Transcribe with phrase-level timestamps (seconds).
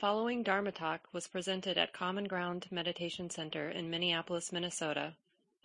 [0.00, 5.14] following Dharma talk was presented at Common Ground Meditation Center in Minneapolis, Minnesota,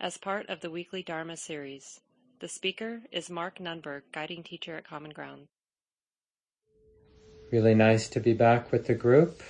[0.00, 2.00] as part of the weekly Dharma series.
[2.40, 5.46] The speaker is Mark Nunberg, guiding teacher at Common Ground.
[7.52, 9.40] Really nice to be back with the group.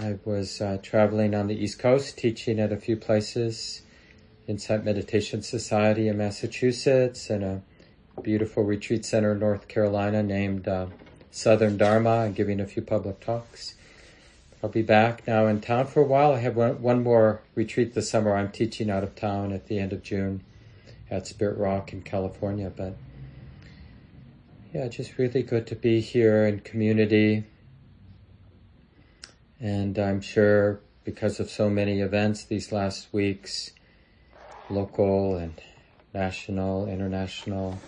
[0.00, 3.82] I was uh, traveling on the East Coast, teaching at a few places,
[4.46, 7.62] Insight Meditation Society in Massachusetts, and a
[8.22, 10.86] beautiful retreat center in North Carolina named uh,
[11.30, 13.74] Southern Dharma and giving a few public talks.
[14.62, 16.32] I'll be back now in town for a while.
[16.32, 18.34] I have one, one more retreat this summer.
[18.34, 20.42] I'm teaching out of town at the end of June
[21.08, 22.72] at Spirit Rock in California.
[22.74, 22.96] But
[24.74, 27.44] yeah, just really good to be here in community.
[29.60, 33.70] And I'm sure because of so many events these last weeks,
[34.68, 35.54] local and
[36.12, 37.78] national, international,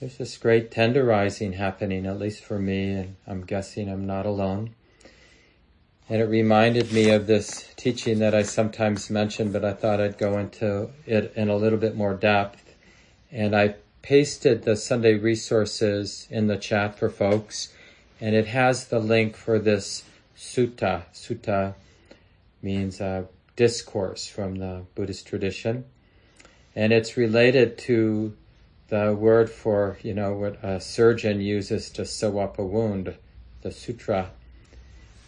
[0.00, 4.74] there's this great tenderizing happening, at least for me, and I'm guessing I'm not alone.
[6.10, 10.16] And it reminded me of this teaching that I sometimes mention, but I thought I'd
[10.16, 12.74] go into it in a little bit more depth.
[13.30, 17.74] And I pasted the Sunday resources in the chat for folks,
[18.22, 20.02] and it has the link for this
[20.34, 21.02] sutta.
[21.12, 21.74] Sutta
[22.62, 25.84] means a discourse from the Buddhist tradition.
[26.74, 28.34] And it's related to
[28.88, 33.14] the word for, you know, what a surgeon uses to sew up a wound,
[33.60, 34.30] the sutra,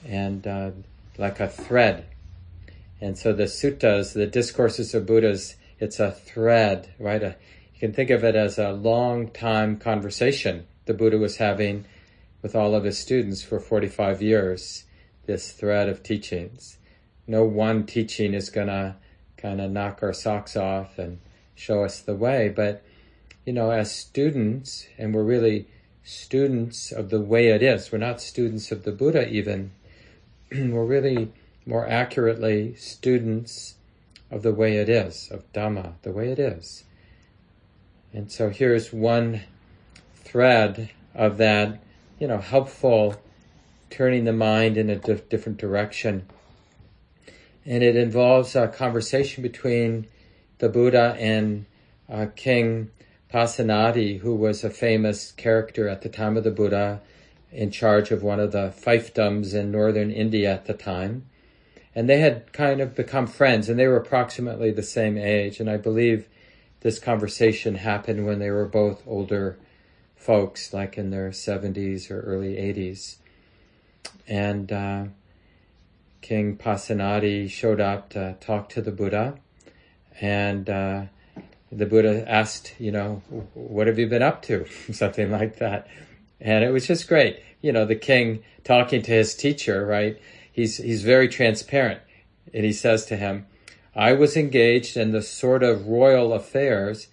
[0.07, 0.71] and uh,
[1.19, 2.07] like a thread.
[3.01, 7.23] And so the suttas, the discourses of Buddhas, it's a thread, right?
[7.23, 7.37] A,
[7.75, 11.85] you can think of it as a long time conversation the Buddha was having
[12.43, 14.85] with all of his students for 45 years,
[15.27, 16.79] this thread of teachings.
[17.27, 18.97] No one teaching is going to
[19.37, 21.21] kind of knock our socks off and
[21.55, 22.83] show us the way, but
[23.47, 25.69] you know, as students, and we're really
[26.03, 27.91] students of the way it is.
[27.91, 29.73] We're not students of the Buddha even.
[30.73, 31.33] we're really
[31.67, 33.75] more accurately students
[34.31, 36.85] of the way it is, of Dhamma, the way it is.
[38.13, 39.43] And so here's one
[40.17, 41.81] thread of that,
[42.19, 43.21] you know, helpful
[43.91, 46.27] turning the mind in a di- different direction.
[47.65, 50.07] And it involves a conversation between
[50.59, 51.67] the Buddha and
[52.09, 52.91] uh, King
[53.33, 57.01] Pasenadi, who was a famous character at the time of the Buddha,
[57.53, 61.27] in charge of one of the fiefdoms in northern India at the time.
[61.95, 65.59] And they had kind of become friends, and they were approximately the same age.
[65.59, 66.29] And I believe
[66.81, 69.59] this conversation happened when they were both older
[70.17, 73.17] folks, like in their 70s or early 80s.
[74.29, 75.05] And uh,
[76.21, 79.39] King Pasenadi showed up to talk to the Buddha,
[80.21, 81.05] and uh,
[81.73, 83.23] the Buddha asked, you know,
[83.55, 84.67] what have you been up to?
[84.93, 85.89] Something like that.
[86.41, 87.43] And it was just great.
[87.61, 90.19] You know, the king talking to his teacher, right?
[90.51, 92.01] He's, he's very transparent.
[92.55, 93.47] And he says to him,
[93.95, 97.09] I was engaged in the sort of royal affairs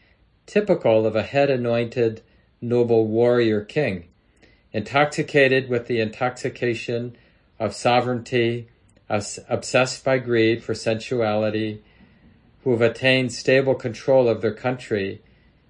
[0.45, 2.21] typical of a head anointed
[2.61, 4.05] noble warrior king,
[4.71, 7.15] intoxicated with the intoxication
[7.59, 8.69] of sovereignty,
[9.09, 11.81] obsessed by greed for sensuality,
[12.63, 15.21] who have attained stable control of their country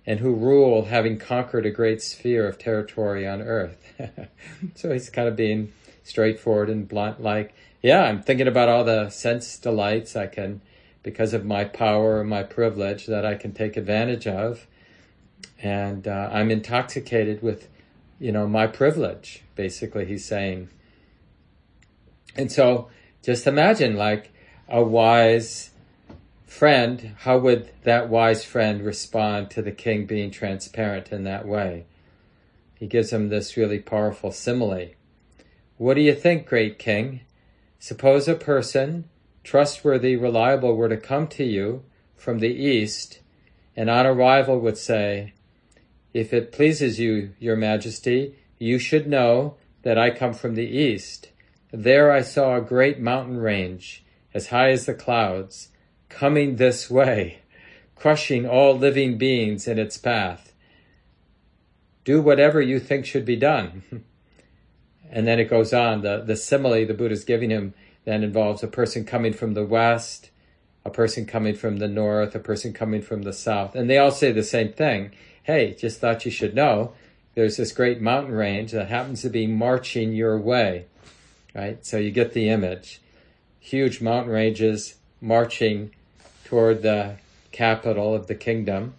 [0.07, 3.94] and who rule having conquered a great sphere of territory on earth.
[4.75, 7.53] so he's kind of being straightforward and blunt, like,
[7.84, 10.62] yeah, I'm thinking about all the sense delights I can,
[11.03, 14.66] because of my power and my privilege, that I can take advantage of.
[15.62, 17.68] And uh, I'm intoxicated with,
[18.18, 20.69] you know, my privilege, basically, he's saying.
[22.38, 22.89] And so
[23.24, 24.31] just imagine like
[24.69, 25.72] a wise,
[26.47, 31.85] friend, how would that wise friend respond to the king being transparent in that way?
[32.75, 34.90] He gives him this really powerful simile.
[35.78, 37.22] What do you think, great king?
[37.80, 39.06] Suppose a person,
[39.44, 41.84] trustworthy, reliable, were to come to you
[42.16, 43.19] from the east,
[43.75, 45.34] and on arrival would say,
[46.13, 51.30] If it pleases you, your majesty, you should know that I come from the east.
[51.72, 55.69] There I saw a great mountain range, as high as the clouds,
[56.09, 57.39] coming this way,
[57.95, 60.54] crushing all living beings in its path.
[62.04, 63.83] Do whatever you think should be done.
[65.12, 66.01] and then it goes on.
[66.01, 67.74] The, the simile the Buddha is giving him
[68.06, 70.30] then involves a person coming from the west,
[70.86, 73.75] a person coming from the north, a person coming from the south.
[73.75, 75.12] And they all say the same thing.
[75.44, 76.94] Hey, just thought you should know
[77.36, 80.86] there's this great mountain range that happens to be marching your way.
[81.53, 81.86] Right?
[81.86, 83.01] So you get the image.
[83.60, 85.92] Huge mountain ranges marching
[86.48, 87.18] toward the
[87.52, 88.94] capital of the kingdom,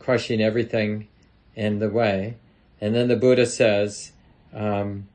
[0.00, 1.06] crushing everything
[1.54, 2.36] in the way.
[2.80, 4.10] And then the Buddha says,
[4.52, 5.06] um,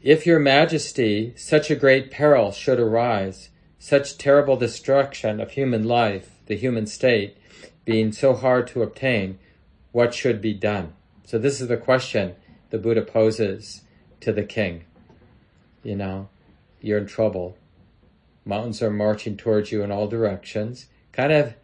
[0.00, 6.32] If your majesty, such a great peril should arise, such terrible destruction of human life,
[6.46, 7.36] the human state,
[7.84, 9.38] being so hard to obtain,
[9.92, 10.94] what should be done?
[11.24, 12.34] So this is the question
[12.70, 13.82] the Buddha poses
[14.18, 14.82] to the king.
[15.84, 16.28] You know,
[16.80, 17.56] you're in trouble.
[18.44, 20.86] Mountains are marching towards you in all directions.
[21.12, 21.54] Kind of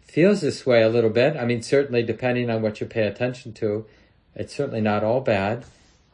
[0.00, 1.36] feels this way a little bit.
[1.36, 3.86] I mean, certainly depending on what you pay attention to,
[4.34, 5.64] it's certainly not all bad.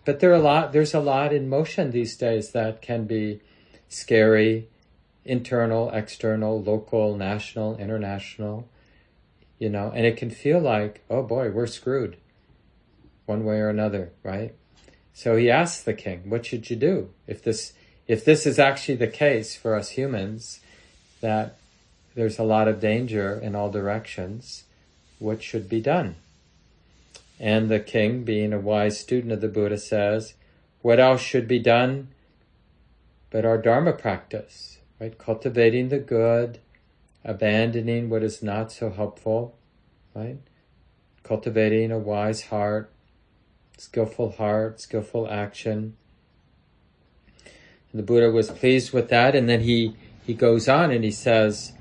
[0.05, 3.41] But there are a lot, there's a lot in motion these days that can be
[3.89, 4.69] scary,
[5.25, 8.69] internal, external, local, national, international,
[9.59, 12.17] you know, and it can feel like, oh boy, we're screwed
[13.27, 14.55] one way or another, right?
[15.13, 17.73] So he asks the king, what should you do if this,
[18.07, 20.61] if this is actually the case for us humans,
[21.21, 21.57] that
[22.15, 24.65] there's a lot of danger in all directions,
[25.19, 26.17] what should be done?
[27.41, 30.35] And the king, being a wise student of the Buddha, says,
[30.83, 32.09] What else should be done
[33.35, 35.19] but our Dharma practice, right?
[35.19, 36.61] Cultivating the good,
[37.25, 39.57] abandoning what is not so helpful,
[40.15, 40.39] right?
[41.25, 42.93] Cultivating a wise heart,
[43.77, 45.97] skillful heart, skillful action.
[47.95, 49.95] And the Buddha was pleased with that, and then he,
[50.27, 51.75] he goes on and he says,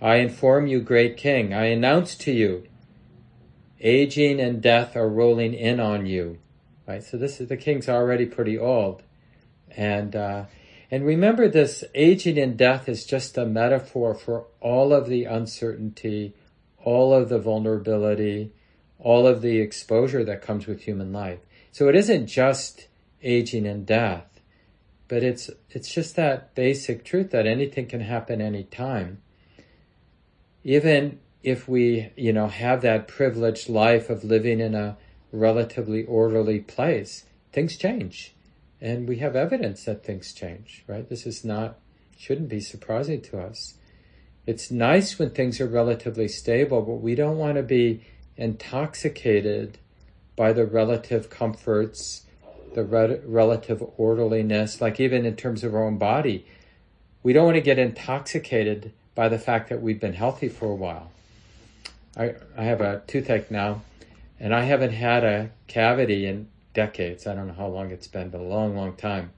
[0.00, 2.68] I inform you, great king, I announce to you
[3.80, 6.38] Aging and death are rolling in on you.
[6.86, 7.02] Right?
[7.02, 9.02] So this is the king's already pretty old.
[9.76, 10.44] And uh,
[10.90, 16.32] and remember this aging and death is just a metaphor for all of the uncertainty,
[16.82, 18.52] all of the vulnerability,
[18.98, 21.40] all of the exposure that comes with human life.
[21.72, 22.86] So it isn't just
[23.22, 24.35] aging and death,
[25.08, 29.22] but it's it's just that basic truth that anything can happen anytime.
[30.64, 34.96] Even if we, you know, have that privileged life of living in a
[35.30, 38.34] relatively orderly place, things change.
[38.80, 41.08] And we have evidence that things change, right?
[41.08, 41.78] This is not,
[42.18, 43.74] shouldn't be surprising to us.
[44.44, 48.04] It's nice when things are relatively stable, but we don't want to be
[48.36, 49.78] intoxicated
[50.36, 52.25] by the relative comforts,
[52.74, 56.46] the re- relative orderliness, like even in terms of our own body.
[57.22, 60.74] We don't want to get intoxicated by the fact that we've been healthy for a
[60.74, 61.10] while.
[62.16, 63.82] I, I have a toothache now,
[64.38, 67.26] and I haven't had a cavity in decades.
[67.26, 69.32] I don't know how long it's been, but a long, long time.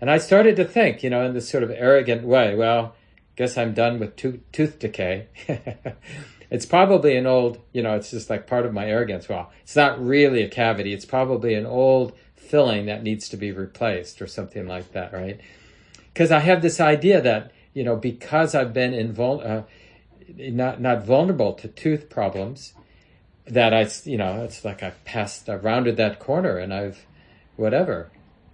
[0.00, 2.94] And I started to think, you know, in this sort of arrogant way, well,
[3.36, 5.28] guess I'm done with to- tooth decay.
[6.50, 9.28] it's probably an old, you know, it's just like part of my arrogance.
[9.28, 10.92] Well, it's not really a cavity.
[10.92, 15.40] It's probably an old filling that needs to be replaced or something like that, right?
[16.12, 19.62] Because I have this idea that, you know, because I've been invul- uh,
[20.36, 22.74] not not vulnerable to tooth problems
[23.46, 27.06] that I you know it's like I passed I rounded that corner and I've
[27.56, 28.10] whatever.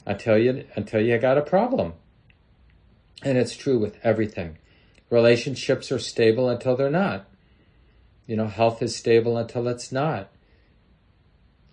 [0.07, 1.95] Until you until you got a problem.
[3.23, 4.59] And it's true with everything.
[5.11, 7.27] Relationships are stable until they're not.
[8.27, 10.29] You know health is stable until it's not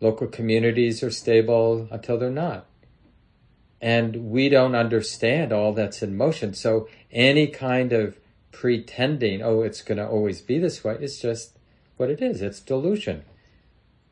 [0.02, 2.66] local communities are stable until they're not
[3.80, 8.18] and we don't understand all that's in motion so any kind of
[8.52, 10.98] pretending, oh, it's going to always be this way.
[11.00, 11.58] It's just
[11.98, 12.42] what it is.
[12.42, 13.24] It's delusion.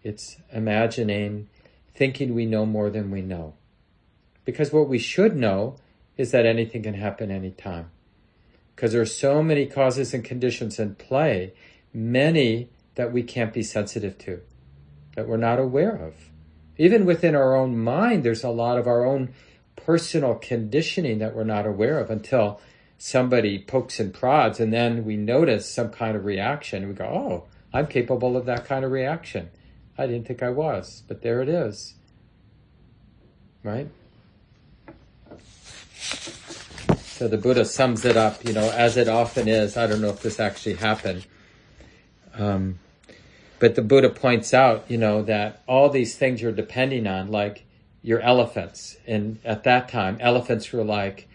[0.02, 1.50] It's imagining,
[1.94, 3.54] thinking we know more than we know.
[4.46, 5.76] Because what we should know
[6.18, 7.92] is that anything can happen anytime.
[8.76, 11.54] Because there are so many causes and conditions in play,
[11.94, 14.42] many that we can't be sensitive to,
[15.20, 16.16] that we're not aware of.
[16.78, 19.34] Even within our own mind, there's a lot of our own
[19.76, 22.62] personal conditioning that we're not aware of until
[22.98, 26.88] somebody pokes and prods and then we notice some kind of reaction.
[26.88, 29.50] We go, oh, I'm capable of that kind of reaction.
[29.98, 31.96] I didn't think I was, but there it is.
[33.62, 33.90] Right?
[36.94, 39.76] So the Buddha sums it up, you know, as it often is.
[39.76, 41.26] I don't know if this actually happened.
[42.36, 42.80] Um,
[43.60, 47.66] but the Buddha points out, you know, that all these things you're depending on, like
[48.02, 48.98] your elephants.
[49.06, 51.28] And at that time, elephants were like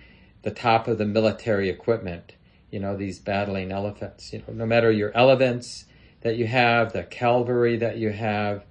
[0.42, 2.34] the top of the military equipment,
[2.70, 4.32] you know, these battling elephants.
[4.32, 5.84] You know, no matter your elephants
[6.22, 8.64] that you have, the cavalry that you have,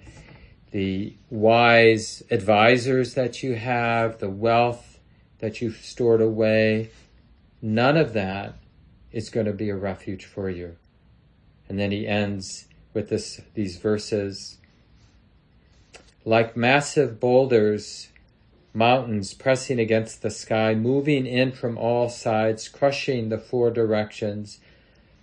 [0.72, 5.00] the wise advisors that you have, the wealth
[5.38, 6.90] that you've stored away,
[7.62, 8.56] none of that
[9.12, 10.76] is going to be a refuge for you.
[11.70, 14.58] And then he ends with this, these verses.
[16.26, 18.10] Like massive boulders
[18.74, 24.60] mountains pressing against the sky, moving in from all sides, crushing the four directions.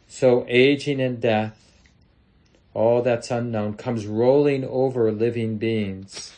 [0.07, 1.57] So aging and death,
[2.75, 6.37] all that's unknown, comes rolling over living beings.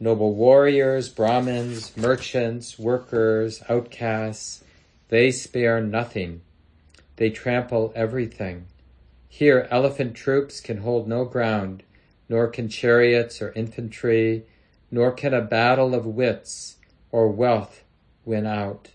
[0.00, 4.64] noble warriors, Brahmins, merchants, workers, outcasts,
[5.10, 6.40] they spare nothing.
[7.16, 8.66] They trample everything.
[9.34, 11.84] Here, elephant troops can hold no ground,
[12.28, 14.44] nor can chariots or infantry,
[14.90, 16.76] nor can a battle of wits
[17.10, 17.82] or wealth
[18.26, 18.90] win out.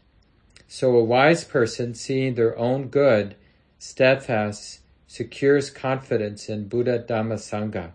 [0.68, 3.36] So a wise person, seeing their own good,
[3.80, 7.94] steadfast, secures confidence in Buddha Dhamma Sangha.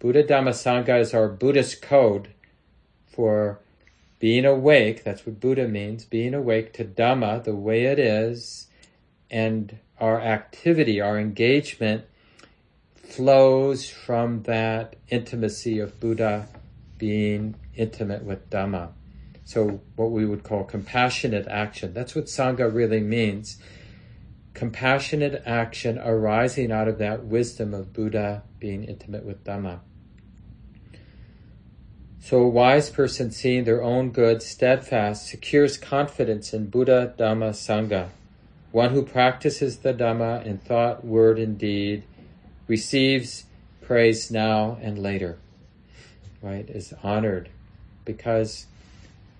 [0.00, 2.30] Buddha Dhamma Sangha is our Buddhist code
[3.06, 3.60] for
[4.18, 5.04] being awake.
[5.04, 8.66] That's what Buddha means, being awake to Dhamma the way it is,
[9.30, 12.04] and our activity, our engagement
[12.94, 16.46] flows from that intimacy of Buddha
[16.98, 18.90] being intimate with Dhamma.
[19.44, 21.94] So, what we would call compassionate action.
[21.94, 23.56] That's what Sangha really means.
[24.52, 29.80] Compassionate action arising out of that wisdom of Buddha being intimate with Dhamma.
[32.20, 38.08] So, a wise person seeing their own good steadfast secures confidence in Buddha, Dhamma, Sangha.
[38.70, 42.02] One who practices the Dhamma in thought, word, and deed
[42.66, 43.44] receives
[43.80, 45.38] praise now and later,
[46.42, 46.68] right?
[46.68, 47.48] Is honored
[48.04, 48.66] because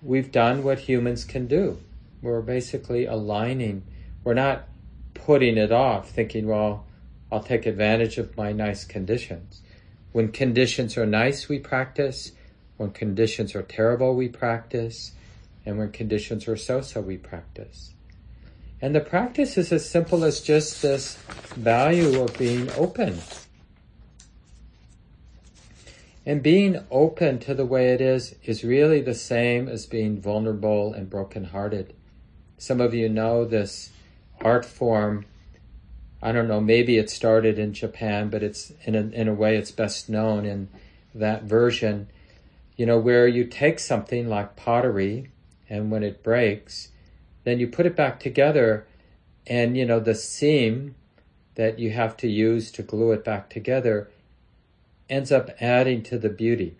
[0.01, 1.77] we've done what humans can do.
[2.21, 3.83] We're basically aligning.
[4.23, 4.67] We're not
[5.13, 6.85] putting it off, thinking, well,
[7.31, 9.61] I'll take advantage of my nice conditions.
[10.11, 12.31] When conditions are nice, we practice.
[12.77, 15.11] When conditions are terrible, we practice.
[15.65, 17.93] And when conditions are so so, we practice.
[18.81, 21.15] And the practice is as simple as just this
[21.55, 23.19] value of being open
[26.29, 30.93] and being open to the way it is is really the same as being vulnerable
[30.93, 31.91] and brokenhearted.
[32.59, 33.89] Some of you know this
[34.39, 35.25] art form.
[36.21, 39.55] I don't know, maybe it started in Japan, but it's in a, in a way
[39.55, 40.67] it's best known in
[41.15, 42.09] that version,
[42.75, 45.31] you know, where you take something like pottery
[45.67, 46.89] and when it breaks,
[47.43, 48.85] then you put it back together
[49.47, 50.95] and, you know, the seam
[51.55, 54.09] that you have to use to glue it back together
[55.09, 56.77] ends up adding to the beauty.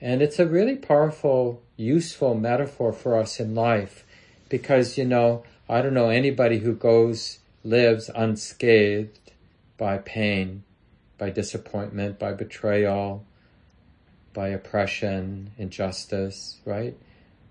[0.00, 4.04] And it's a really powerful, useful metaphor for us in life
[4.48, 9.32] because, you know, I don't know anybody who goes, lives unscathed
[9.76, 10.62] by pain,
[11.18, 13.24] by disappointment, by betrayal,
[14.32, 16.96] by oppression, injustice, right?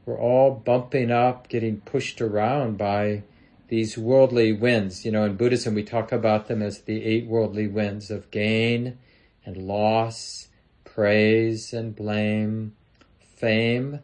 [0.08, 3.24] We're all bumping up, getting pushed around by
[3.68, 5.04] these worldly winds.
[5.04, 8.98] You know, in Buddhism, we talk about them as the eight worldly winds of gain,
[9.46, 10.48] and loss,
[10.86, 12.74] praise and blame,
[13.20, 14.00] fame,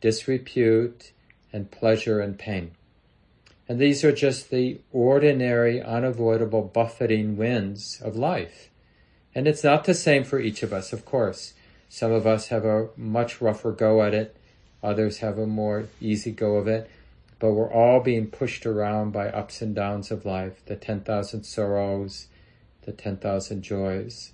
[0.00, 1.12] disrepute,
[1.52, 2.72] and pleasure and pain.
[3.68, 8.70] And these are just the ordinary, unavoidable buffeting winds of life.
[9.36, 11.54] And it's not the same for each of us, of course.
[11.88, 14.36] Some of us have a much rougher go at it.
[14.84, 16.90] Others have a more easy go of it.
[17.38, 22.28] But we're all being pushed around by ups and downs of life, the 10,000 sorrows,
[22.82, 24.32] the 10,000 joys.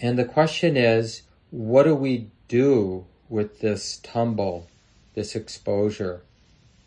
[0.00, 4.68] And the question is, what do we do with this tumble,
[5.14, 6.22] this exposure,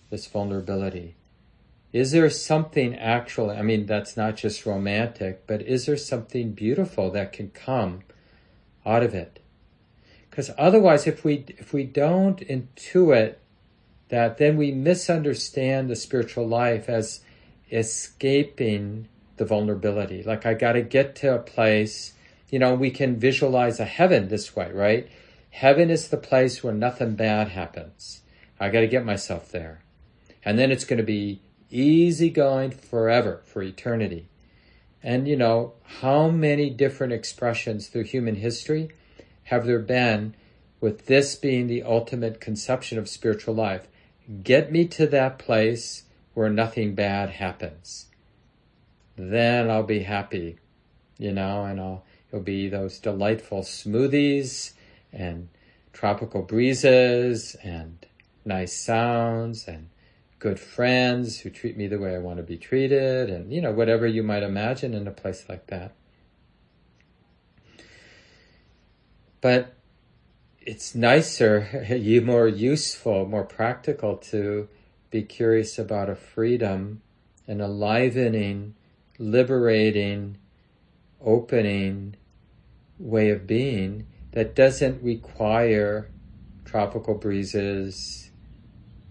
[0.10, 1.16] this vulnerability?
[1.94, 7.12] Is there something actually, I mean, that's not just romantic, but is there something beautiful
[7.12, 8.02] that can come
[8.86, 9.40] out of it?
[10.36, 13.36] Because otherwise, if we, if we don't intuit
[14.10, 17.22] that, then we misunderstand the spiritual life as
[17.72, 20.24] escaping the vulnerability.
[20.24, 22.14] Like I gotta get to a place
[22.50, 25.10] you know, we can visualize a heaven this way, right?
[25.50, 28.22] Heaven is the place where nothing bad happens.
[28.60, 29.84] I got to get myself there.
[30.44, 34.28] And then it's going to be easy going forever, for eternity.
[35.02, 38.92] And you know, how many different expressions through human history
[39.46, 40.36] have there been
[40.80, 43.88] with this being the ultimate conception of spiritual life?
[44.44, 48.08] Get me to that place where nothing bad happens.
[49.16, 50.60] Then I'll be happy,
[51.18, 52.04] you know, and I'll
[52.36, 54.74] It'll be those delightful smoothies
[55.14, 55.48] and
[55.94, 58.06] tropical breezes and
[58.44, 59.88] nice sounds and
[60.40, 63.72] good friends who treat me the way I want to be treated and, you know,
[63.72, 65.94] whatever you might imagine in a place like that.
[69.46, 69.76] But
[70.60, 74.68] it's nicer, you more useful, more practical to
[75.12, 77.04] be curious about a freedom,
[77.48, 78.74] an enlivening,
[79.20, 80.38] liberating,
[81.24, 82.16] opening,
[82.98, 86.10] way of being that doesn't require
[86.66, 88.32] tropical breezes,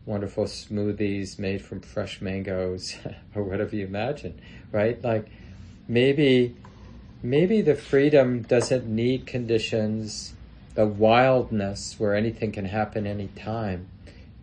[0.04, 2.96] wonderful smoothies made from fresh mangoes,
[3.36, 4.40] or whatever you imagine,
[4.72, 5.00] right?
[5.00, 5.28] Like
[5.86, 6.56] maybe
[7.24, 10.34] maybe the freedom doesn't need conditions,
[10.74, 13.88] the wildness where anything can happen anytime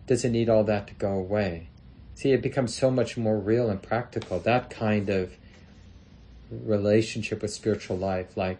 [0.08, 1.68] doesn't need all that to go away.
[2.16, 4.40] See, it becomes so much more real and practical.
[4.40, 5.32] That kind of
[6.50, 8.36] relationship with spiritual life.
[8.36, 8.58] Like,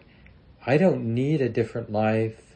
[0.65, 2.55] I don't need a different life.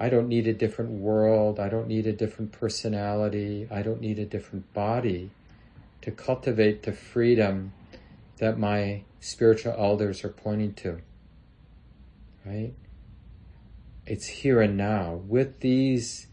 [0.00, 1.60] I don't need a different world.
[1.60, 3.68] I don't need a different personality.
[3.70, 5.30] I don't need a different body
[6.02, 7.72] to cultivate the freedom
[8.38, 11.00] that my spiritual elders are pointing to.
[12.44, 12.74] Right?
[14.06, 16.26] It's here and now with these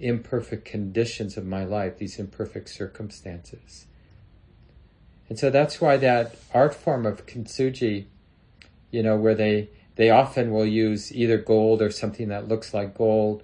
[0.00, 3.86] imperfect conditions of my life, these imperfect circumstances.
[5.28, 8.06] And so that's why that art form of kintsugi,
[8.90, 12.96] you know, where they they often will use either gold or something that looks like
[12.96, 13.42] gold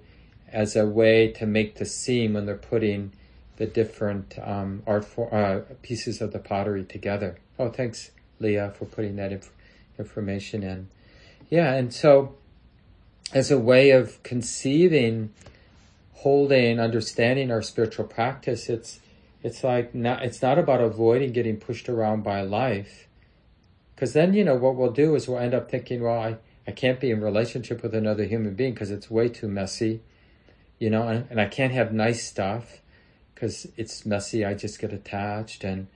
[0.51, 3.13] as a way to make the seam when they're putting
[3.57, 7.37] the different um, art for, uh, pieces of the pottery together.
[7.59, 9.51] Oh, thanks, Leah, for putting that inf-
[9.99, 10.87] information in.
[11.49, 12.35] Yeah, and so
[13.33, 15.33] as a way of conceiving,
[16.13, 19.01] holding, understanding our spiritual practice, it's
[19.43, 23.07] it's like not it's not about avoiding getting pushed around by life.
[23.93, 26.71] Because then, you know, what we'll do is we'll end up thinking, well, I, I
[26.71, 29.99] can't be in relationship with another human being because it's way too messy,
[30.77, 32.79] you know, and, and I can't have nice stuff
[33.35, 34.45] because it's messy.
[34.45, 35.87] I just get attached and,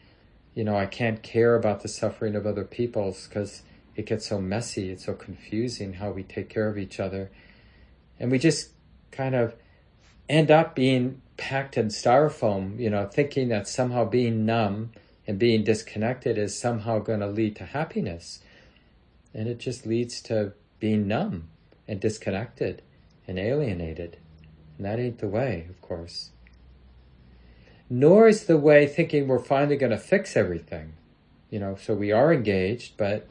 [0.55, 3.63] you know, I can't care about the suffering of other people's because
[3.95, 4.91] it gets so messy.
[4.91, 7.31] It's so confusing how we take care of each other.
[8.19, 8.69] And we just
[9.11, 9.55] kind of
[10.29, 14.91] end up being packed in styrofoam, you know, thinking that somehow being numb
[15.25, 18.39] and being disconnected is somehow going to lead to happiness.
[19.33, 21.49] And it just leads to being numb
[21.87, 22.81] and disconnected
[23.27, 24.17] and alienated.
[24.77, 26.29] And that ain't the way, of course.
[27.95, 30.93] Nor is the way thinking we're finally going to fix everything.
[31.51, 33.27] You know, so we are engaged, but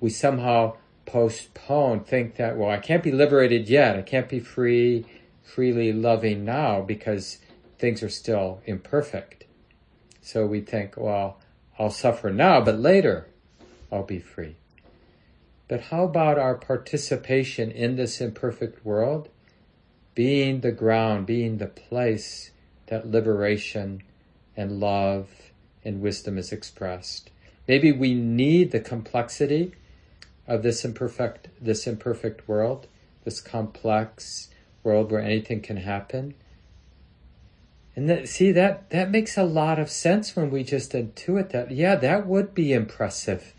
[0.00, 3.96] we somehow postpone, think that, well, I can't be liberated yet.
[3.96, 5.06] I can't be free
[5.44, 7.38] freely loving now because
[7.78, 9.44] things are still imperfect.
[10.20, 11.38] So we think, well,
[11.78, 13.28] I'll suffer now, but later
[13.92, 14.56] I'll be free.
[15.68, 19.28] But how about our participation in this imperfect world
[20.16, 22.50] being the ground, being the place
[22.90, 24.02] that liberation
[24.56, 25.30] and love
[25.84, 27.30] and wisdom is expressed?
[27.66, 29.72] Maybe we need the complexity
[30.46, 32.88] of this imperfect, this imperfect world,
[33.24, 34.48] this complex,
[34.82, 36.34] world where anything can happen.
[37.94, 41.70] And that, see that that makes a lot of sense when we just intuit that.
[41.70, 43.52] Yeah, that would be impressive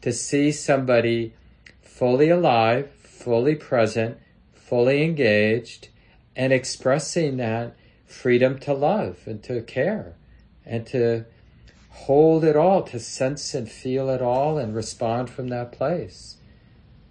[0.00, 1.34] to see somebody
[1.80, 4.18] fully alive, fully present,
[4.54, 5.88] fully engaged,
[6.34, 7.76] and expressing that
[8.12, 10.14] freedom to love and to care
[10.64, 11.24] and to
[11.90, 16.36] hold it all, to sense and feel it all and respond from that place.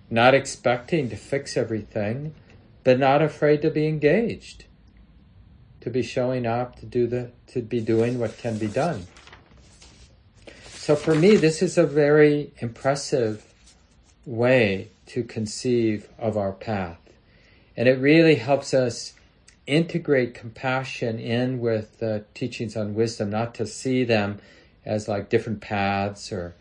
[0.09, 2.33] Not expecting to fix everything,
[2.83, 4.65] but not afraid to be engaged,
[5.81, 9.07] to be showing up, to do the, to be doing what can be done.
[10.69, 13.45] So for me, this is a very impressive
[14.25, 16.97] way to conceive of our path.
[17.77, 19.13] And it really helps us
[19.67, 24.39] integrate compassion in with the teachings on wisdom, not to see them
[24.85, 26.55] as like different paths or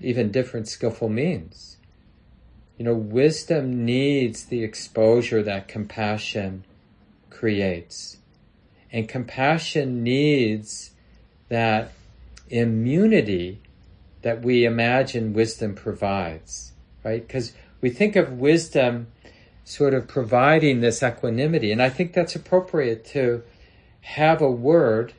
[0.00, 1.78] even different skillful means.
[2.76, 6.64] You know, wisdom needs the exposure that compassion
[7.30, 8.18] creates.
[8.92, 10.92] And compassion needs
[11.48, 11.92] that
[12.48, 13.60] immunity
[14.22, 16.72] that we imagine wisdom provides,
[17.04, 17.26] right?
[17.26, 19.08] Because we think of wisdom
[19.68, 21.70] sort of providing this equanimity.
[21.70, 23.42] And I think that's appropriate to
[24.00, 25.12] have a word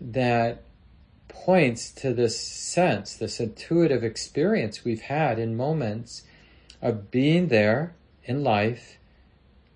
[0.00, 0.64] that
[1.28, 6.24] points to this sense, this intuitive experience we've had in moments
[6.82, 8.98] of being there in life,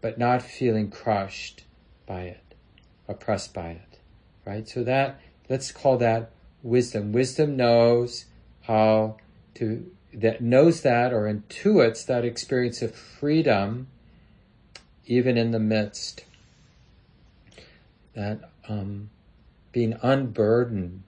[0.01, 1.63] but not feeling crushed
[2.05, 2.55] by it,
[3.07, 3.99] oppressed by it,
[4.45, 4.69] right?
[4.69, 6.33] So that, let's call that
[6.65, 7.13] wisdom.
[7.13, 8.25] Wisdom knows
[8.63, 9.19] how
[9.55, 13.89] to, that knows that or intuits that experience of freedom
[15.07, 16.25] even in the midst,
[18.15, 19.11] that um,
[19.73, 21.03] being unburdened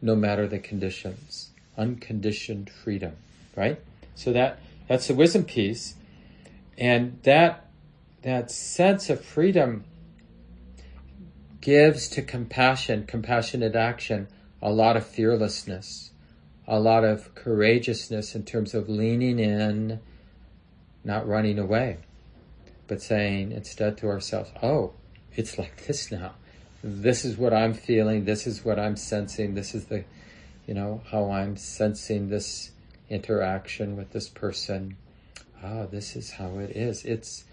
[0.00, 3.12] no matter the conditions, unconditioned freedom,
[3.54, 3.78] right?
[4.14, 5.94] So that that's the wisdom piece.
[6.78, 7.66] And that,
[8.22, 9.84] that sense of freedom
[11.60, 14.28] gives to compassion, compassionate action,
[14.62, 16.10] a lot of fearlessness,
[16.66, 20.00] a lot of courageousness in terms of leaning in,
[21.04, 21.98] not running away,
[22.88, 24.92] but saying instead to ourselves, oh,
[25.34, 26.32] it's like this now.
[26.82, 28.24] This is what I'm feeling.
[28.24, 29.54] This is what I'm sensing.
[29.54, 30.04] This is the,
[30.66, 32.70] you know, how I'm sensing this
[33.08, 34.96] interaction with this person.
[35.62, 37.04] Ah, this is how it is.
[37.04, 37.44] It's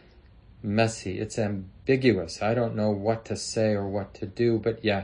[0.62, 1.20] messy.
[1.20, 2.42] It's ambiguous.
[2.42, 5.04] I don't know what to say or what to do, but yeah,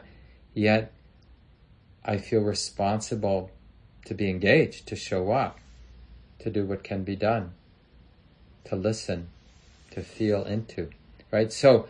[0.53, 0.93] yet
[2.03, 3.51] I feel responsible
[4.09, 5.59] to be engaged, to show up,
[6.39, 7.53] to do what can be done,
[8.65, 9.29] to listen,
[9.91, 10.89] to feel into,
[11.31, 11.53] right?
[11.53, 11.87] So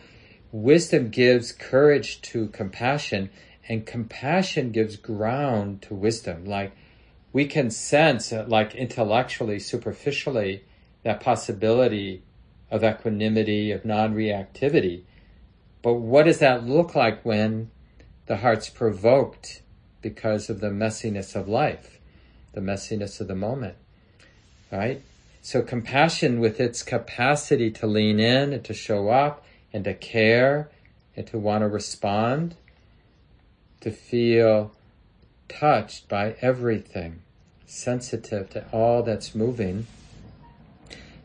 [0.52, 3.30] wisdom gives courage to compassion
[3.68, 6.44] and compassion gives ground to wisdom.
[6.44, 6.72] Like
[7.32, 10.64] we can sense, uh, like intellectually, superficially,
[11.04, 12.22] that possibility
[12.70, 15.04] of equanimity, of non-reactivity.
[15.80, 17.70] But what does that look like when
[18.26, 19.62] the heart's provoked
[20.02, 21.99] because of the messiness of life,
[22.52, 23.76] the messiness of the moment,
[24.70, 25.02] right?
[25.42, 30.70] So compassion with its capacity to lean in and to show up and to care
[31.16, 32.56] and to want to respond,
[33.80, 34.72] to feel
[35.48, 37.22] touched by everything,
[37.66, 39.86] sensitive to all that's moving,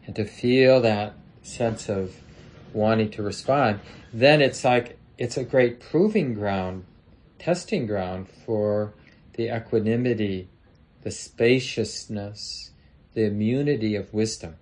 [0.05, 2.15] and to feel that sense of
[2.73, 3.79] wanting to respond,
[4.13, 6.85] then it's like it's a great proving ground,
[7.39, 8.93] testing ground for
[9.33, 10.47] the equanimity,
[11.05, 12.71] the spaciousness,
[13.13, 14.55] the immunity of wisdom.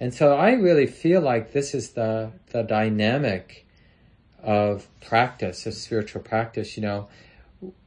[0.00, 3.64] And so I really feel like this is the, the dynamic
[4.42, 6.76] of practice, of spiritual practice.
[6.76, 7.08] You know,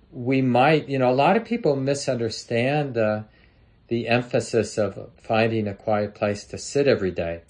[0.09, 3.25] we might, you know, a lot of people misunderstand the,
[3.89, 7.41] the emphasis of finding a quiet place to sit every day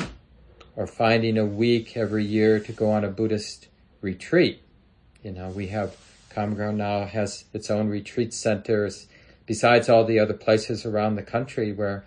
[0.75, 3.67] or finding a week every year to go on a Buddhist
[4.01, 4.63] retreat.
[5.21, 5.95] You know, we have
[6.32, 9.06] Common Ground now has its own retreat centers
[9.45, 12.06] besides all the other places around the country where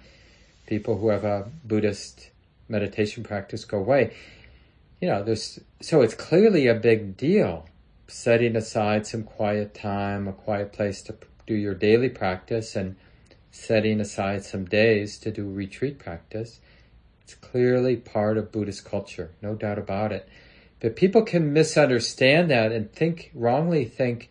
[0.67, 2.31] people who have a Buddhist
[2.69, 4.15] meditation practice go away.
[5.01, 7.67] You know, there's, so it's clearly a big deal
[8.09, 11.15] setting aside some quiet time, a quiet place to
[11.47, 12.97] do your daily practice and
[13.51, 16.61] setting aside some days to do retreat practice.
[17.23, 20.29] It's clearly part of Buddhist culture, no doubt about it.
[20.79, 24.31] But people can misunderstand that and think, wrongly think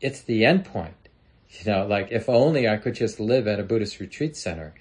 [0.00, 0.94] it's the end point.
[1.58, 4.74] You know, like if only I could just live at a Buddhist retreat center,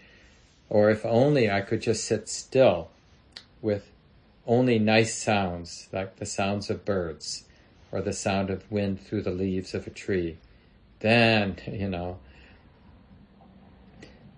[0.69, 2.89] or if only I could just sit still
[3.61, 3.91] with
[4.45, 7.45] only nice sounds, like the sounds of birds,
[7.91, 10.37] or the sound of wind through the leaves of a tree,
[10.99, 12.19] then, you know,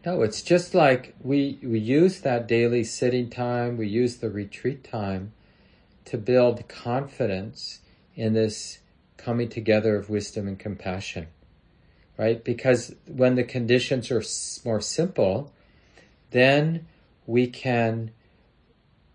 [0.05, 4.83] no, it's just like we, we use that daily sitting time, we use the retreat
[4.83, 5.33] time
[6.05, 7.79] to build confidence
[8.15, 8.79] in this
[9.17, 11.25] coming together of wisdom and compassion,
[12.17, 12.43] right?
[12.43, 14.23] Because when the conditions are
[14.67, 15.51] more simple,
[16.31, 16.87] then
[17.25, 18.11] we can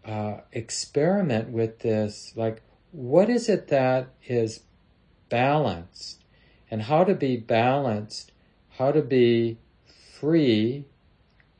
[0.05, 4.61] uh, experiment with this, like, what is it that is
[5.29, 6.25] balanced?
[6.71, 8.33] And how to be balanced,
[8.79, 9.59] how to be
[10.21, 10.85] free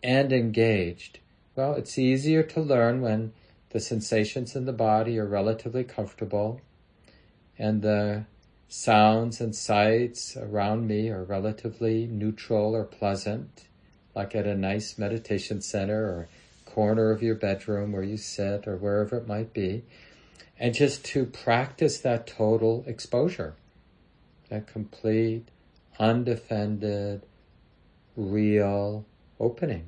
[0.03, 1.19] and engaged?
[1.57, 3.33] Well, it's easier to learn when
[3.71, 6.61] the sensations in the body are relatively comfortable
[7.59, 8.25] and the
[8.71, 13.65] sounds and sights around me are relatively neutral or pleasant,
[14.15, 16.29] like at a nice meditation center or
[16.67, 19.83] corner of your bedroom where you sit or wherever it might be.
[20.57, 23.55] And just to practice that total exposure,
[24.51, 25.49] that complete,
[25.99, 27.27] undefended,
[28.17, 29.05] real
[29.41, 29.87] opening.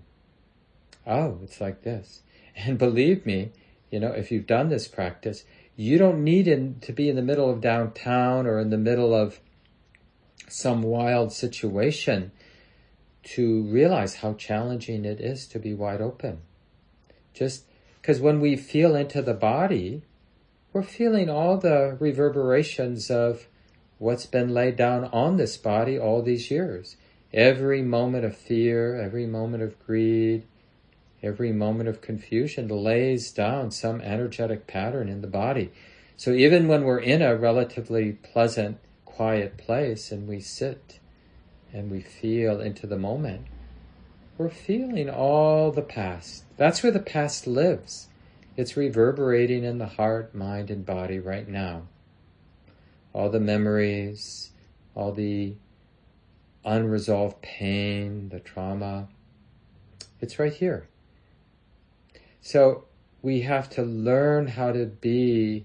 [1.06, 2.22] Oh, it's like this.
[2.56, 3.52] And believe me,
[3.92, 5.44] you know, if you've done this practice,
[5.76, 9.14] you don't need in, to be in the middle of downtown or in the middle
[9.14, 9.40] of
[10.48, 12.30] some wild situation
[13.22, 16.40] to realize how challenging it is to be wide open.
[17.32, 17.64] Just
[18.00, 20.02] because when we feel into the body,
[20.72, 23.46] we're feeling all the reverberations of
[23.98, 26.96] what's been laid down on this body all these years.
[27.32, 30.44] Every moment of fear, every moment of greed,
[31.22, 35.70] every moment of confusion lays down some energetic pattern in the body.
[36.16, 40.98] So even when we're in a relatively pleasant, quiet place and we sit
[41.72, 43.46] and we feel into the moment,
[44.38, 46.44] we're feeling all the past.
[46.56, 48.08] That's where the past lives.
[48.56, 51.82] It's reverberating in the heart, mind, and body right now.
[53.12, 54.50] All the memories,
[54.94, 55.54] all the
[56.64, 59.08] unresolved pain, the trauma,
[60.20, 60.88] it's right here.
[62.42, 62.84] So
[63.22, 65.64] we have to learn how to be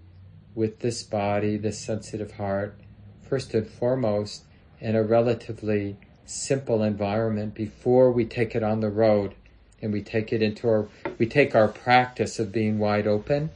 [0.53, 2.79] with this body, this sensitive heart,
[3.23, 4.43] first and foremost,
[4.79, 9.33] in a relatively simple environment before we take it on the road
[9.81, 10.87] and we take it into our,
[11.17, 13.49] we take our practice of being wide open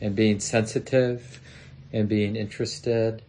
[0.00, 1.40] and being sensitive
[1.92, 3.22] and being interested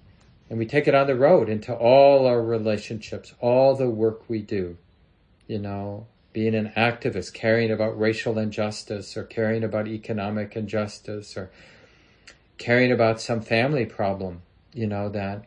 [0.49, 4.41] and we take it on the road into all our relationships, all the work we
[4.41, 4.77] do.
[5.47, 11.49] you know, being an activist, caring about racial injustice or caring about economic injustice or
[12.57, 14.41] caring about some family problem,
[14.73, 15.45] you know, that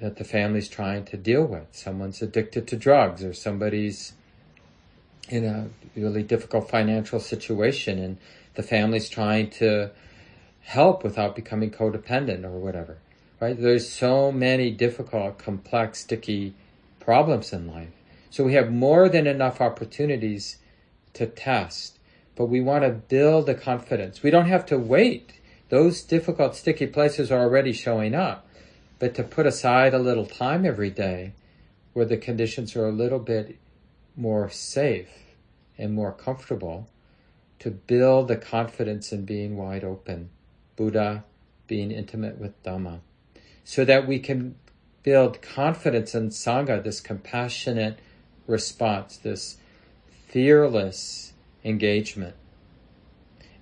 [0.00, 1.66] that the family's trying to deal with.
[1.72, 4.12] Someone's addicted to drugs or somebody's
[5.28, 5.68] in a
[5.98, 8.16] really difficult financial situation and
[8.54, 9.90] the family's trying to
[10.60, 12.98] help without becoming codependent or whatever.
[13.40, 13.60] Right?
[13.60, 16.54] There's so many difficult, complex, sticky
[17.00, 17.97] problems in life.
[18.30, 20.58] So we have more than enough opportunities
[21.14, 21.98] to test,
[22.36, 24.22] but we want to build the confidence.
[24.22, 25.40] We don't have to wait.
[25.70, 28.46] Those difficult, sticky places are already showing up.
[28.98, 31.32] But to put aside a little time every day
[31.92, 33.58] where the conditions are a little bit
[34.16, 35.10] more safe
[35.76, 36.88] and more comfortable
[37.60, 40.30] to build the confidence in being wide open,
[40.76, 41.24] Buddha
[41.66, 43.00] being intimate with Dhamma,
[43.64, 44.56] so that we can
[45.02, 47.98] build confidence in Sangha, this compassionate
[48.48, 49.58] response, this
[50.26, 51.32] fearless
[51.64, 52.34] engagement.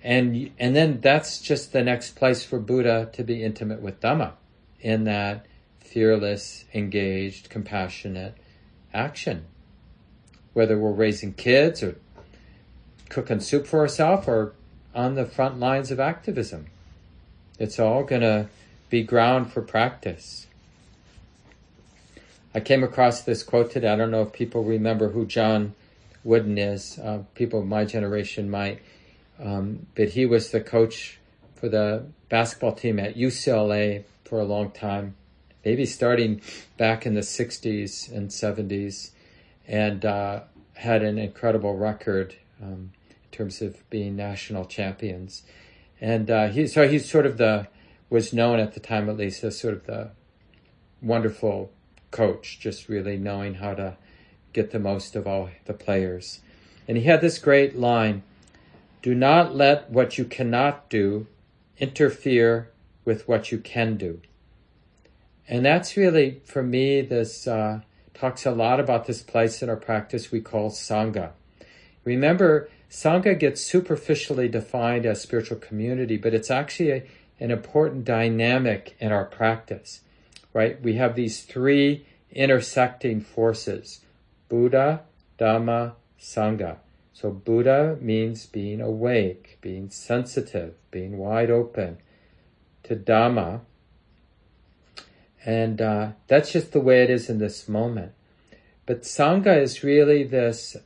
[0.03, 4.33] And, and then that's just the next place for Buddha to be intimate with Dhamma
[4.81, 5.45] in that
[5.79, 8.35] fearless, engaged, compassionate
[8.93, 9.45] action.
[10.53, 11.97] Whether we're raising kids or
[13.09, 14.53] cooking soup for ourselves or
[14.93, 16.67] on the front lines of activism.
[17.59, 18.47] It's all going to
[18.89, 20.46] be ground for practice.
[22.57, 23.87] I came across this quote today.
[23.87, 25.75] I don't know if people remember who John
[26.23, 26.97] Wooden is.
[26.97, 28.81] Uh, people of my generation might.
[29.39, 31.19] Um, but he was the coach
[31.53, 35.15] for the basketball team at UCLA for a long time,
[35.63, 36.41] maybe starting
[36.77, 39.11] back in the 60s and 70s,
[39.67, 40.39] and uh,
[40.73, 45.43] had an incredible record um, in terms of being national champions.
[46.01, 47.67] And uh, he, so he's sort of the,
[48.09, 50.09] was known at the time at least as sort of the
[51.03, 51.71] wonderful
[52.11, 53.97] coach, just really knowing how to
[54.53, 56.39] get the most of all the players.
[56.87, 58.23] And he had this great line
[59.01, 61.27] Do not let what you cannot do
[61.77, 62.71] interfere
[63.05, 64.21] with what you can do.
[65.47, 67.81] And that's really, for me, this uh,
[68.13, 71.31] talks a lot about this place in our practice we call Sangha.
[72.03, 77.03] Remember, Sangha gets superficially defined as spiritual community, but it's actually a,
[77.39, 80.01] an important dynamic in our practice,
[80.53, 80.81] right?
[80.81, 84.01] We have these three intersecting forces
[84.49, 85.01] Buddha,
[85.39, 86.77] Dhamma, Sangha.
[87.13, 91.97] So Buddha means being awake, being sensitive, being wide open.
[92.83, 93.61] To Dhamma,
[95.47, 98.11] and uh, that's just the way it is in this moment.
[98.85, 100.77] But Sangha is really this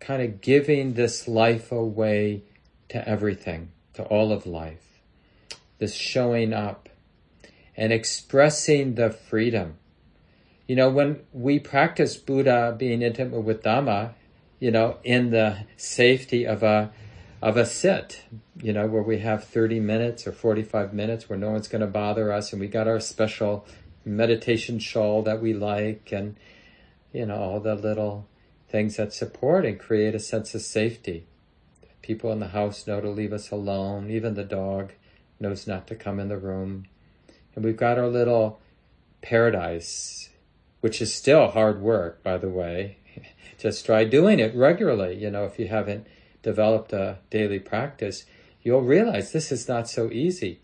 [0.00, 2.42] kind of giving this life away
[2.88, 5.00] to everything, to all of life.
[5.78, 6.88] This showing up
[7.78, 9.78] and expressing the freedom.
[10.66, 14.14] You know, when we practice Buddha being intimate with Dhamma,
[14.58, 16.90] you know, in the safety of a
[17.40, 18.24] of a sit,
[18.60, 21.86] you know, where we have 30 minutes or 45 minutes where no one's going to
[21.86, 23.64] bother us and we got our special
[24.04, 26.36] meditation shawl that we like and,
[27.12, 28.26] you know, all the little
[28.68, 31.26] things that support and create a sense of safety.
[32.02, 34.10] People in the house know to leave us alone.
[34.10, 34.94] Even the dog
[35.38, 36.86] knows not to come in the room.
[37.58, 38.60] And we've got our little
[39.20, 40.28] paradise,
[40.80, 42.98] which is still hard work, by the way.
[43.58, 45.16] Just try doing it regularly.
[45.16, 46.06] You know, if you haven't
[46.44, 48.26] developed a daily practice,
[48.62, 50.60] you'll realize this is not so easy.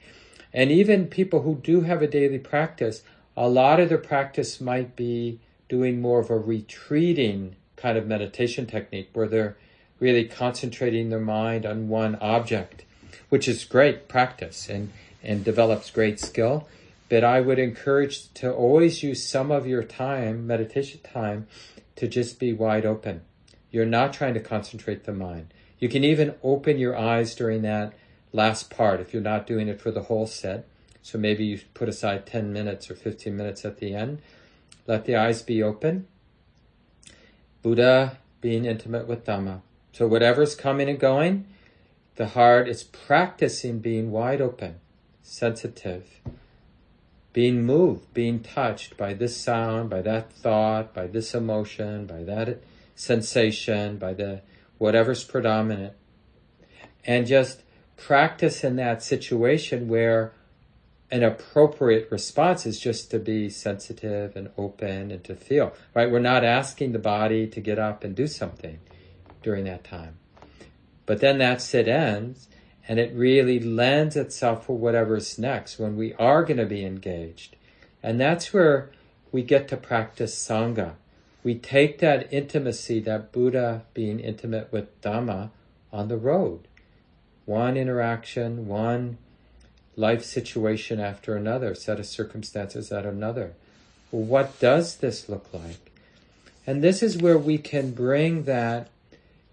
[0.53, 3.03] And even people who do have a daily practice,
[3.37, 8.67] a lot of their practice might be doing more of a retreating kind of meditation
[8.67, 9.57] technique where they're
[9.99, 12.85] really concentrating their mind on one object,
[13.31, 14.93] which is great practice and,
[15.25, 16.69] and develops great skill.
[17.15, 21.47] But I would encourage to always use some of your time, meditation time,
[21.95, 23.21] to just be wide open.
[23.71, 25.55] You're not trying to concentrate the mind.
[25.79, 27.93] You can even open your eyes during that
[28.33, 30.67] last part if you're not doing it for the whole set.
[31.03, 34.21] So maybe you put aside 10 minutes or 15 minutes at the end.
[34.89, 36.09] Let the eyes be open.
[37.63, 39.61] Buddha being intimate with Dhamma.
[39.93, 41.47] So whatever's coming and going,
[42.17, 44.81] the heart is practicing being wide open,
[45.23, 46.21] sensitive,
[47.35, 52.63] being moved, being touched by this sound, by that thought, by this emotion, by that
[52.95, 54.41] sensation, by the
[54.79, 55.93] whatever's predominant.
[57.05, 57.63] And just
[57.97, 60.33] practice in that situation where
[61.11, 66.11] an appropriate response is just to be sensitive and open and to feel, right?
[66.11, 68.79] We're not asking the body to get up and do something
[69.43, 70.19] during that time.
[71.05, 72.49] But then that sit ends
[72.87, 77.57] and it really lends itself for whatever's next when we are going to be engaged.
[78.03, 78.91] And that's where
[79.33, 80.95] we get to practice Sangha,
[81.45, 85.51] we take that intimacy, that Buddha being intimate with Dhamma
[85.93, 86.67] on the road.
[87.45, 89.19] One interaction, one
[89.95, 93.53] life situation after another, set of circumstances at another.
[94.11, 95.93] Well, what does this look like?
[96.67, 98.89] And this is where we can bring that,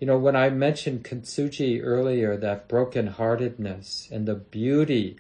[0.02, 5.18] you know, when I mentioned Kintsugi earlier, that brokenheartedness and the beauty,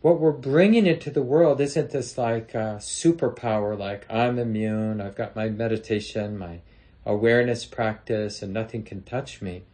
[0.00, 5.16] what we're bringing into the world isn't this like uh, superpower, like I'm immune, I've
[5.16, 6.60] got my meditation, my
[7.04, 9.64] awareness practice, and nothing can touch me.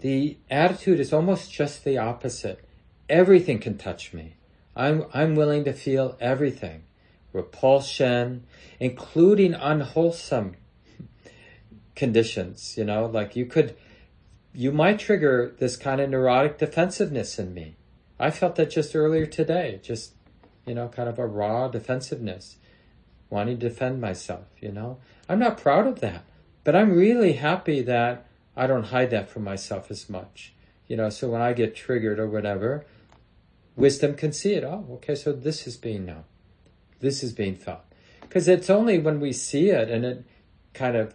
[0.00, 2.62] The attitude is almost just the opposite.
[3.08, 4.34] Everything can touch me.
[4.76, 6.82] I'm, I'm willing to feel everything
[7.32, 8.44] repulsion,
[8.78, 10.56] including unwholesome
[11.96, 13.74] conditions, you know, like you could,
[14.54, 17.74] you might trigger this kind of neurotic defensiveness in me.
[18.20, 20.12] I felt that just earlier today, just,
[20.64, 22.56] you know, kind of a raw defensiveness,
[23.30, 24.98] wanting to defend myself, you know.
[25.28, 26.24] I'm not proud of that,
[26.62, 30.54] but I'm really happy that I don't hide that from myself as much,
[30.86, 32.86] you know, so when I get triggered or whatever,
[33.74, 34.64] wisdom can see it.
[34.64, 36.24] Oh, okay, so this is being known.
[37.00, 37.80] This is being felt.
[38.20, 40.24] Because it's only when we see it and it
[40.72, 41.14] kind of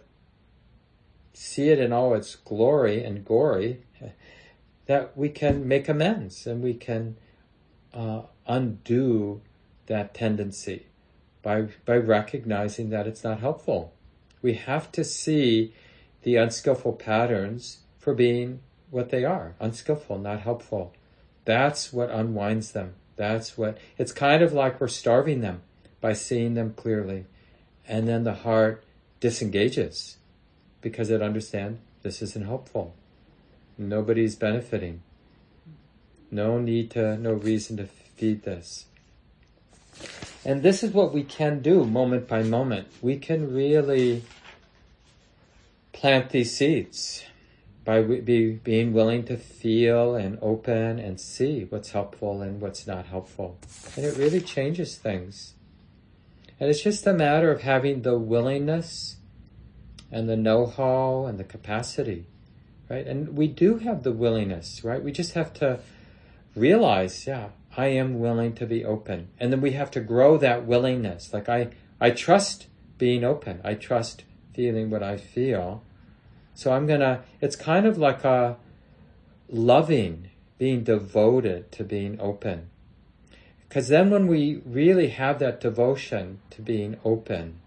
[1.32, 3.82] see it in all its glory and gory
[4.86, 7.16] that we can make amends and we can
[7.94, 9.40] uh, undo
[9.86, 10.86] that tendency
[11.42, 13.92] by by recognizing that it's not helpful.
[14.40, 15.74] We have to see
[16.22, 20.92] the unskillful patterns for being what they are unskillful, not helpful.
[21.44, 22.94] That's what unwinds them.
[23.16, 25.62] That's what it's kind of like we're starving them
[26.00, 27.26] by seeing them clearly.
[27.86, 28.84] And then the heart
[29.20, 30.18] disengages
[30.82, 32.94] because it understand this isn't helpful.
[33.78, 35.02] Nobody's benefiting.
[36.30, 38.86] No need to, no reason to feed this.
[40.44, 42.88] And this is what we can do moment by moment.
[43.00, 44.24] We can really
[45.92, 47.24] plant these seeds
[47.84, 53.06] by be, being willing to feel and open and see what's helpful and what's not
[53.06, 53.58] helpful.
[53.96, 55.54] And it really changes things.
[56.58, 59.16] And it's just a matter of having the willingness
[60.12, 62.26] and the know-how and the capacity,
[62.88, 63.06] right?
[63.06, 65.02] And we do have the willingness, right?
[65.02, 65.80] We just have to
[66.54, 69.28] realize, yeah, I am willing to be open.
[69.40, 71.32] And then we have to grow that willingness.
[71.32, 72.66] Like I, I trust
[72.98, 73.60] being open.
[73.64, 75.82] I trust feeling what I feel.
[76.54, 78.58] So I'm gonna, it's kind of like a
[79.48, 82.68] loving, being devoted to being open.
[83.66, 87.58] Because then when we really have that devotion to being open,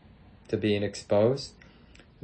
[0.50, 1.54] to being exposed,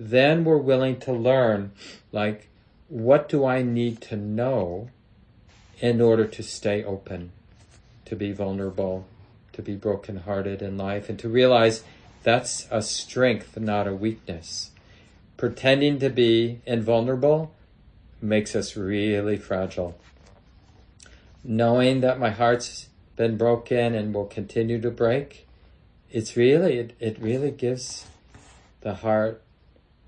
[0.09, 1.71] then we're willing to learn,
[2.11, 2.49] like,
[2.87, 4.89] what do I need to know
[5.79, 7.31] in order to stay open,
[8.05, 9.05] to be vulnerable,
[9.53, 11.83] to be brokenhearted in life, and to realize
[12.23, 14.71] that's a strength, not a weakness.
[15.37, 17.51] Pretending to be invulnerable
[18.21, 19.99] makes us really fragile.
[21.43, 25.47] Knowing that my heart's been broken and will continue to break,
[26.11, 28.05] it's really, it, it really gives
[28.81, 29.41] the heart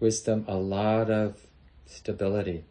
[0.04, 1.48] wisdom a lot of
[1.86, 2.66] stability.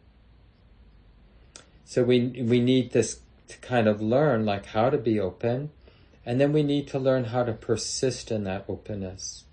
[1.83, 5.71] So we, we need this to kind of learn like how to be open
[6.25, 9.43] and then we need to learn how to persist in that openness.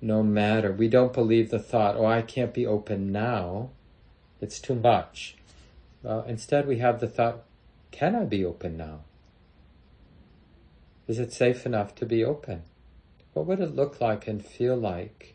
[0.00, 3.70] No matter, we don't believe the thought, oh, I can't be open now.
[4.40, 5.36] It's too much.
[6.02, 7.42] Well, instead we have the thought,
[7.90, 9.00] can I be open now?
[11.08, 12.62] Is it safe enough to be open?
[13.32, 15.34] What would it look like and feel like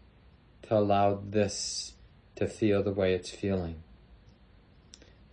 [0.68, 1.94] to allow this
[2.36, 3.76] to feel the way it's feeling?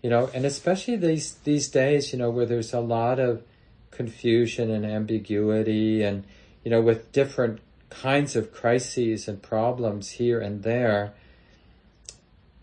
[0.02, 3.42] You know, and especially these these days, you know, where there's a lot of
[3.90, 6.24] confusion and ambiguity and
[6.64, 11.12] you know, with different kinds of crises and problems here and there,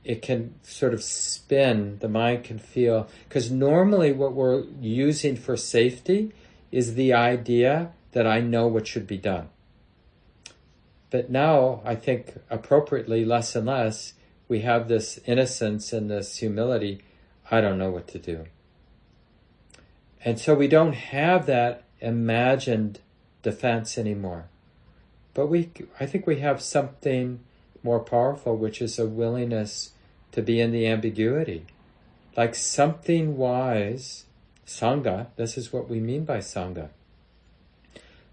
[0.04, 5.56] it can sort of spin, the mind can feel, because normally what we're using for
[5.56, 6.32] safety
[6.72, 9.50] is the idea that I know what should be done.
[11.12, 14.14] But now, I think appropriately, less and less,
[14.48, 17.04] we have this innocence and this humility.
[17.52, 18.46] I don't know what to do.
[20.26, 23.00] And so we don't have that imagined
[23.44, 24.46] defense anymore.
[25.34, 25.70] But we,
[26.00, 27.42] I think we have something
[27.84, 29.92] more powerful, which is a willingness
[30.32, 31.66] to be in the ambiguity.
[32.38, 34.26] Like something wise
[34.66, 36.90] Sangha, this is what we mean by Sangha.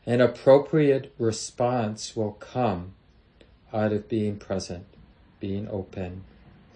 [0.08, 2.94] An appropriate response will come
[3.74, 4.86] out of being present,
[5.38, 6.24] being open,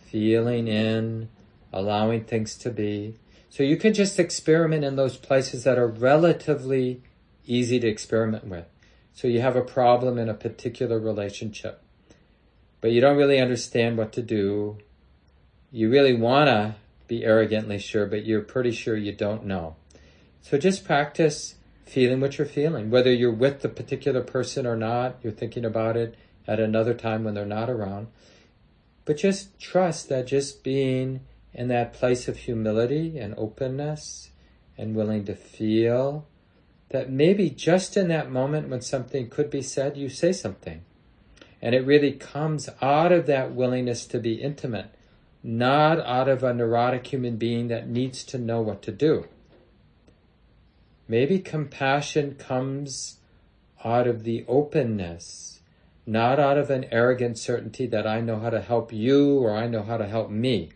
[0.05, 1.31] feeling in,
[1.73, 3.15] allowing things to be.
[3.49, 7.01] So you can just experiment in those places that are relatively
[7.47, 8.67] easy to experiment with.
[9.15, 11.83] So you have a problem in a particular relationship,
[12.83, 14.77] but you don't really understand what to do.
[15.71, 16.75] You really want to
[17.09, 19.77] be arrogantly sure, but you're pretty sure you don't know.
[20.43, 21.55] So just practice
[21.85, 25.97] feeling what you're feeling, whether you're with the particular person or not, you're thinking about
[25.97, 26.17] it
[26.47, 28.09] at another time when they're not around.
[29.05, 31.21] But just trust that just being
[31.53, 34.31] in that place of humility and openness
[34.79, 36.27] and willing to feel
[36.91, 40.83] that maybe just in that moment when something could be said, you say something.
[41.61, 44.95] And it really comes out of that willingness to be intimate,
[45.43, 49.27] not out of a neurotic human being that needs to know what to do.
[51.09, 53.19] Maybe compassion comes
[53.85, 55.61] out of the openness,
[56.07, 59.67] not out of an arrogant certainty that I know how to help you or I
[59.67, 60.71] know how to help me.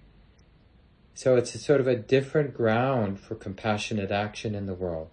[1.14, 5.08] So it's sort of a different ground for compassionate action in the world.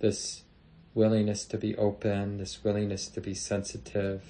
[0.00, 0.42] This
[0.94, 4.24] willingness to be open, this willingness to be sensitive.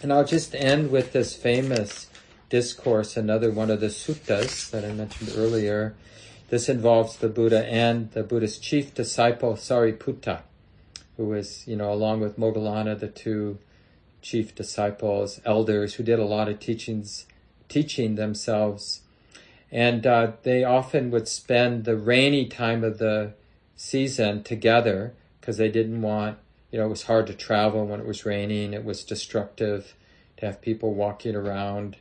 [0.00, 2.06] And I'll just end with this famous
[2.48, 5.94] discourse, another one of the suttas that I mentioned earlier,
[6.48, 10.42] this involves the Buddha and the Buddha's chief disciple, Sariputta,
[11.16, 13.58] who was, you know, along with Moggallana, the two
[14.22, 17.26] chief disciples, elders who did a lot of teachings,
[17.68, 19.02] teaching themselves.
[19.70, 23.34] And uh, they often would spend the rainy time of the
[23.76, 26.38] season together because they didn't want,
[26.70, 28.72] you know, it was hard to travel when it was raining.
[28.72, 29.94] It was destructive
[30.38, 31.96] to have people walking around,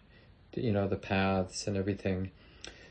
[0.56, 2.32] you know, the paths and everything.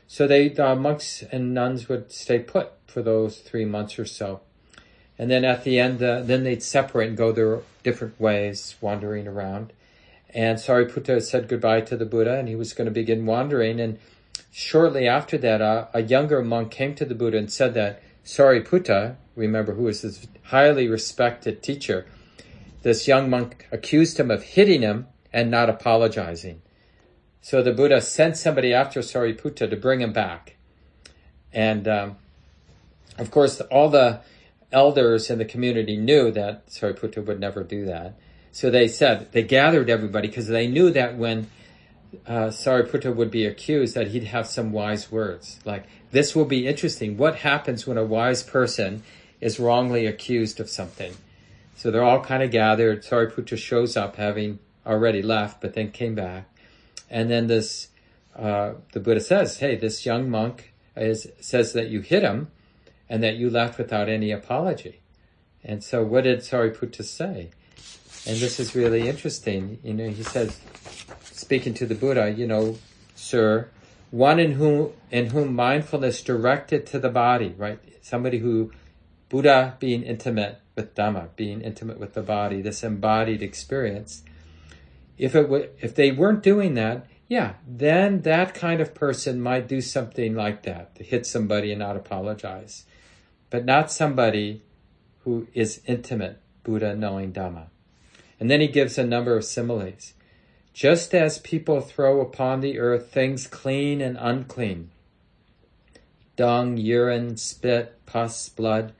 [0.07, 4.41] So they, the monks and nuns would stay put for those three months or so.
[5.19, 9.27] And then at the end, uh, then they'd separate and go their different ways, wandering
[9.27, 9.73] around.
[10.33, 13.79] And Sariputta said goodbye to the Buddha and he was going to begin wandering.
[13.79, 13.99] And
[14.51, 19.15] shortly after that, uh, a younger monk came to the Buddha and said that Sariputta,
[19.35, 22.05] remember who was his highly respected teacher,
[22.83, 26.61] this young monk accused him of hitting him and not apologizing.
[27.47, 30.57] So the Buddha sent somebody after Sariputta to bring him back.
[31.53, 32.17] And um,
[33.17, 34.19] of course, all the
[34.73, 38.15] elders in the community knew that Sariputta would never do that.
[38.51, 41.49] So they said, they gathered everybody because they knew that when
[42.25, 45.61] uh, Sariputta would be accused, that he'd have some wise words.
[45.63, 47.15] Like, this will be interesting.
[47.15, 49.03] What happens when a wise person
[49.39, 51.15] is wrongly accused of something?
[51.77, 53.03] So they're all kind of gathered.
[53.03, 56.49] Sariputta shows up having already left, but then came back.
[57.09, 57.89] And then this,
[58.35, 62.49] uh, the Buddha says, hey, this young monk is, says that you hit him
[63.09, 64.99] and that you left without any apology.
[65.63, 67.49] And so what did Sariputta say?
[68.25, 69.79] And this is really interesting.
[69.83, 70.59] You know, he says,
[71.23, 72.77] speaking to the Buddha, you know,
[73.15, 73.69] sir,
[74.11, 77.79] one in whom, in whom mindfulness directed to the body, right?
[78.01, 78.71] Somebody who,
[79.29, 84.23] Buddha being intimate with Dhamma, being intimate with the body, this embodied experience,
[85.17, 89.67] if it w- if they weren't doing that, yeah, then that kind of person might
[89.67, 92.85] do something like that, to hit somebody and not apologize.
[93.49, 94.61] But not somebody
[95.23, 97.67] who is intimate, Buddha knowing Dhamma.
[98.39, 100.13] And then he gives a number of similes.
[100.73, 104.91] Just as people throw upon the earth things clean and unclean,
[106.35, 108.93] dung, urine, spit, pus, blood,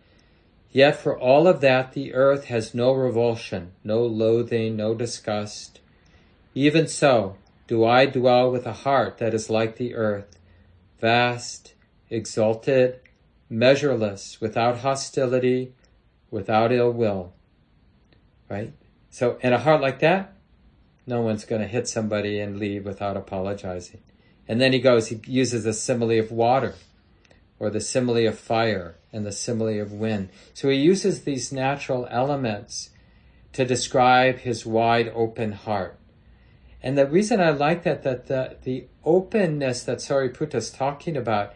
[0.71, 5.79] yet for all of that the earth has no revulsion, no loathing, no disgust,
[6.57, 7.37] even so,
[7.67, 10.39] do I dwell with a heart that is like the earth,
[10.99, 11.73] vast,
[12.09, 12.99] exalted,
[13.49, 15.73] measureless, without hostility,
[16.31, 17.33] without ill will.
[18.49, 18.73] Right?
[19.09, 20.33] So, in a heart like that,
[21.05, 24.01] no one's going to hit somebody and leave without apologizing.
[24.47, 26.75] And then he goes, he uses the simile of water,
[27.59, 30.29] or the simile of fire, and the simile of wind.
[30.53, 32.89] So he uses these natural elements
[33.53, 35.97] to describe his wide open heart.
[36.87, 41.53] And the reason I like that, that the, the openness that Sariputta is talking about,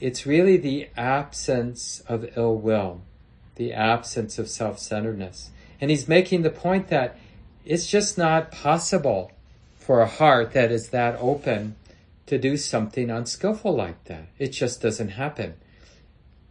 [0.00, 3.00] it's really the absence of ill will,
[3.54, 5.48] the absence of self-centeredness.
[5.80, 7.16] And he's making the point that
[7.64, 9.32] it's just not possible
[9.78, 11.76] for a heart that is that open
[12.26, 14.26] to do something unskillful like that.
[14.38, 15.54] It just doesn't happen.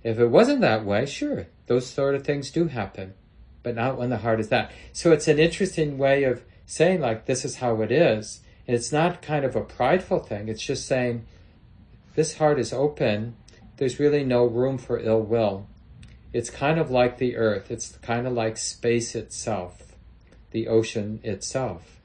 [0.02, 3.14] If it wasn't that way, sure, those sort of things do happen,
[3.62, 4.72] but not when the heart is that.
[4.94, 8.42] So it's an interesting way of saying like this is how it is.
[8.68, 10.48] And it's not kind of a prideful thing.
[10.48, 11.26] It's just saying
[12.14, 13.36] this heart is open.
[13.78, 15.66] There's really no room for ill will.
[16.32, 17.72] It's kind of like the earth.
[17.72, 19.96] It's kind of like space itself,
[20.52, 22.00] the ocean itself.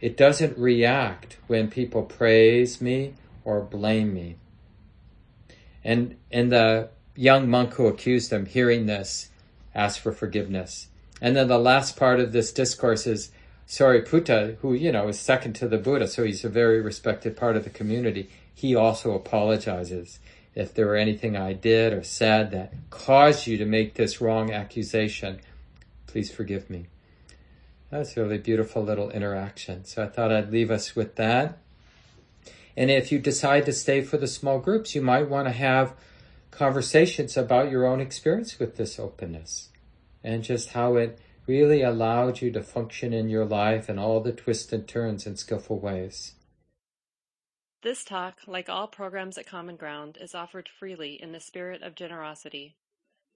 [0.00, 3.14] It doesn't react when people praise me
[3.44, 4.36] or blame me.
[5.82, 9.30] And, and the young monk who accused him, hearing this,
[9.74, 10.86] asked for forgiveness.
[11.20, 13.32] And then the last part of this discourse is
[13.70, 17.56] Sariputta, who, you know, is second to the Buddha, so he's a very respected part
[17.56, 18.28] of the community.
[18.52, 20.18] He also apologizes.
[20.56, 24.50] If there were anything I did or said that caused you to make this wrong
[24.50, 25.40] accusation,
[26.08, 26.86] please forgive me.
[27.90, 29.84] That's a really beautiful little interaction.
[29.84, 31.56] So I thought I'd leave us with that.
[32.76, 35.94] And if you decide to stay for the small groups, you might want to have
[36.50, 39.68] conversations about your own experience with this openness
[40.24, 44.30] and just how it really allowed you to function in your life in all the
[44.30, 46.34] twists and turns in skillful ways.
[47.82, 51.96] This talk, like all programs at Common Ground, is offered freely in the spirit of
[51.96, 52.76] generosity.